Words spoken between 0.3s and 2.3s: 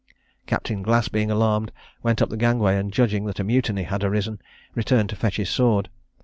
Captain Glass, being alarmed, went up